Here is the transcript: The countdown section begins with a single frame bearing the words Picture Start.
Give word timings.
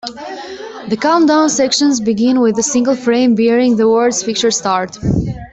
The 0.87 0.97
countdown 0.99 1.47
section 1.49 1.91
begins 2.03 2.39
with 2.39 2.57
a 2.57 2.63
single 2.63 2.95
frame 2.95 3.35
bearing 3.35 3.75
the 3.75 3.87
words 3.87 4.23
Picture 4.23 4.49
Start. 4.49 4.97